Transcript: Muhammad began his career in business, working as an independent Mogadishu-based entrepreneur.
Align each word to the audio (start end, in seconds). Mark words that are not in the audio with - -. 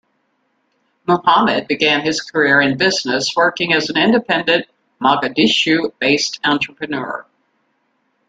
Muhammad 1.07 1.67
began 1.67 2.01
his 2.01 2.21
career 2.23 2.59
in 2.59 2.75
business, 2.75 3.35
working 3.35 3.71
as 3.73 3.91
an 3.91 3.97
independent 3.97 4.65
Mogadishu-based 4.99 6.39
entrepreneur. 6.43 7.23